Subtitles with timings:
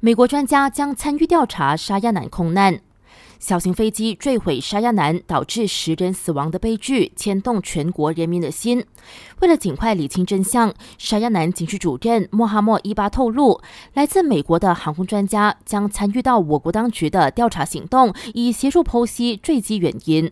[0.00, 2.78] 美国专家将参与调查沙亚南空难。
[3.40, 8.84] 小型飞机坠毁沙亚南，导致十人死亡的悲剧，牵动全国人民的心。
[9.40, 13.60] 为了尽快理清真相，沙亚南警区主任莫哈默伊巴透露，
[13.94, 20.30] 来自美国的航空专家将参与到我国当局的调查行动，以协助剖析坠机原因。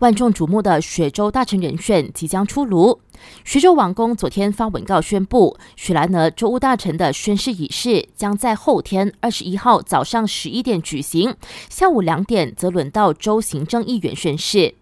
[0.00, 3.00] 万众瞩目的雪州大臣人选即将出炉。
[3.44, 11.34] 雪州王宫昨天发文告宣布，雪兰莪州务大臣的宣誓仪式将在后天二十一号早上十一点举行，
[11.70, 14.74] 下午两点则轮到州行政议员宣誓。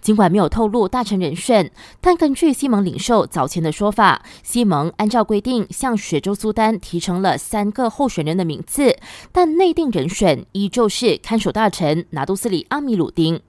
[0.00, 8.96] 尽管没有透露大臣人选，但根据西蒙领袖早前的说法，西蒙按照规定向雪州苏丹提成了三个候选人的名字，
[9.32, 13.40] 但内定人选依旧是看守大臣拿督斯里阿米鲁丁。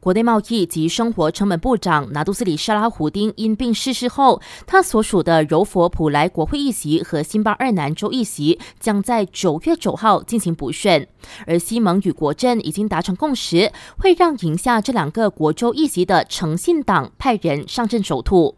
[0.00, 11.08] 国内贸易及生活成本部长拿督斯里沙拉胡丁因病逝世后，他所属的柔佛普莱国会议席和新巴二南州议席将在九月九号进行补选。
[11.46, 18.57] 而西蒙与国政已经达成共识，会让赢下这两个国州议席的诚信党派人上阵守土。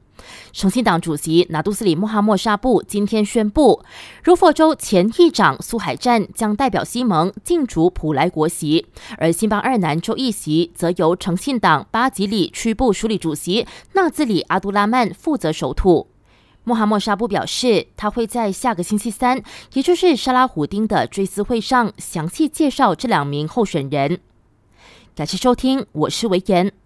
[0.52, 3.82] 诚信党主席拿督斯里穆哈默沙布今天宣布，
[4.22, 8.86] 如佛州前议长苏海战将代表西蒙竞逐普莱国席，
[9.18, 16.08] 而新邦二南州议席则由诚信党巴吉里区部署理主席纳兹里阿杜拉曼负责守土。
[16.64, 24.20] 穆哈默沙布表示，他会在下个星期三，也就是沙拉胡丁的追思会上，详细介绍这两名候选人。
[25.16, 26.79] 感谢收听，我是维言。